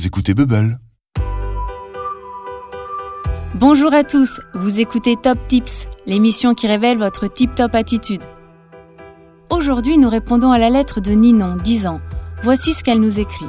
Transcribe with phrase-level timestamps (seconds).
[0.00, 0.80] vous écoutez Bubble.
[3.54, 8.24] Bonjour à tous, vous écoutez Top Tips, l'émission qui révèle votre tip-top attitude.
[9.50, 12.00] Aujourd'hui, nous répondons à la lettre de Ninon, 10 ans.
[12.42, 13.44] Voici ce qu'elle nous écrit.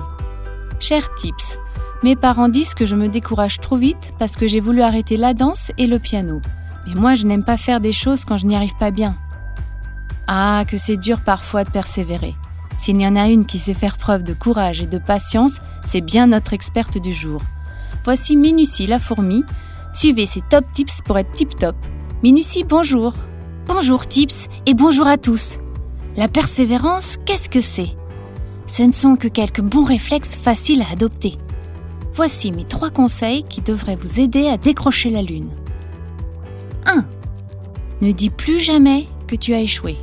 [0.82, 1.58] Cher Tips,
[2.04, 5.34] mes parents disent que je me décourage trop vite parce que j'ai voulu arrêter la
[5.34, 6.42] danse et le piano.
[6.86, 9.16] Mais moi, je n'aime pas faire des choses quand je n'y arrive pas bien.
[10.28, 12.36] Ah, que c'est dur parfois de persévérer.
[12.82, 16.02] S'il y en a une qui sait faire preuve de courage et de patience, c'est
[16.02, 17.40] bien notre experte du jour.
[18.06, 19.44] Voici Minucie la fourmi.
[19.94, 21.76] Suivez ses top tips pour être tip top.
[22.24, 23.14] Minucie, bonjour.
[23.68, 25.60] Bonjour tips et bonjour à tous.
[26.16, 27.96] La persévérance, qu'est-ce que c'est?
[28.66, 31.36] Ce ne sont que quelques bons réflexes faciles à adopter.
[32.14, 35.52] Voici mes trois conseils qui devraient vous aider à décrocher la lune.
[36.88, 37.06] 1.
[38.02, 40.00] Ne dis plus jamais que tu as échoué.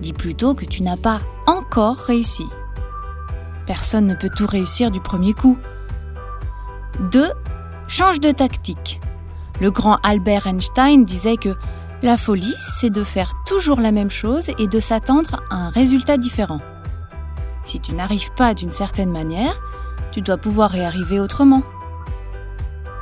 [0.00, 2.46] Dis plutôt que tu n'as pas encore réussi.
[3.66, 5.56] Personne ne peut tout réussir du premier coup.
[7.10, 7.30] 2.
[7.88, 9.00] Change de tactique.
[9.58, 11.56] Le grand Albert Einstein disait que
[12.02, 16.18] la folie, c'est de faire toujours la même chose et de s'attendre à un résultat
[16.18, 16.60] différent.
[17.64, 19.58] Si tu n'arrives pas d'une certaine manière,
[20.12, 21.62] tu dois pouvoir y arriver autrement.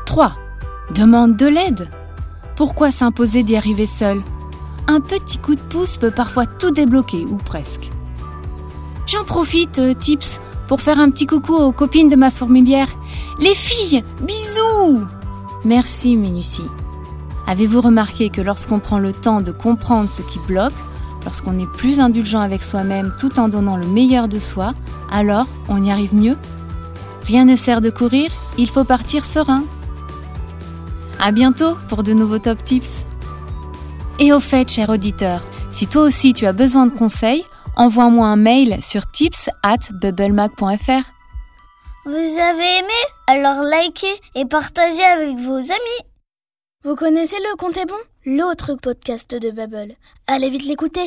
[0.06, 0.33] 3.
[0.95, 1.89] Demande de l'aide.
[2.55, 4.23] Pourquoi s'imposer d'y arriver seul?
[4.87, 7.91] Un petit coup de pouce peut parfois tout débloquer, ou presque.
[9.07, 12.89] J'en profite, euh, Tips, pour faire un petit coucou aux copines de ma fourmilière.
[13.39, 15.05] Les filles, bisous
[15.65, 16.65] Merci, Minucie.
[17.47, 20.75] Avez-vous remarqué que lorsqu'on prend le temps de comprendre ce qui bloque,
[21.25, 24.75] lorsqu'on est plus indulgent avec soi-même tout en donnant le meilleur de soi,
[25.12, 26.37] alors on y arrive mieux?
[27.27, 29.62] Rien ne sert de courir, il faut partir serein.
[31.21, 33.05] À bientôt pour de nouveaux top tips.
[34.19, 37.45] Et au fait, cher auditeur, si toi aussi tu as besoin de conseils,
[37.77, 41.11] envoie-moi un mail sur tips at bubblemac.fr.
[42.05, 43.01] Vous avez aimé?
[43.27, 46.03] Alors likez et partagez avec vos amis.
[46.85, 47.97] Vous connaissez le Compte est bon?
[48.25, 49.95] L'autre podcast de Bubble.
[50.27, 51.00] Allez vite l'écouter